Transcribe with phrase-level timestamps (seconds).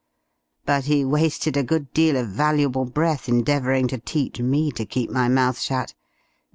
[0.65, 5.11] But he wasted a good deal of valuable breath endeavouring to teach me to keep
[5.11, 5.93] my mouth shut.